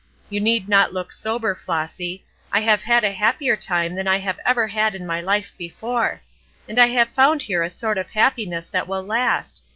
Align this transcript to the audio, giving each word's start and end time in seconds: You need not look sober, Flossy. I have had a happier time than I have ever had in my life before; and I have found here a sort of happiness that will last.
You 0.31 0.41
need 0.41 0.67
not 0.67 0.93
look 0.95 1.13
sober, 1.13 1.53
Flossy. 1.53 2.25
I 2.51 2.61
have 2.61 2.81
had 2.81 3.03
a 3.03 3.11
happier 3.11 3.55
time 3.55 3.93
than 3.93 4.07
I 4.07 4.17
have 4.17 4.39
ever 4.43 4.67
had 4.69 4.95
in 4.95 5.05
my 5.05 5.21
life 5.21 5.53
before; 5.59 6.21
and 6.67 6.79
I 6.79 6.87
have 6.87 7.11
found 7.11 7.43
here 7.43 7.61
a 7.61 7.69
sort 7.69 7.99
of 7.99 8.09
happiness 8.09 8.65
that 8.65 8.87
will 8.87 9.03
last. 9.05 9.63